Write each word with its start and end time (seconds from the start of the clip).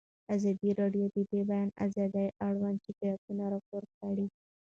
ازادي 0.35 0.69
راډیو 0.81 1.05
د 1.15 1.17
د 1.31 1.33
بیان 1.49 1.69
آزادي 1.85 2.27
اړوند 2.47 2.77
شکایتونه 2.85 3.43
راپور 3.53 3.83
کړي. 3.99 4.25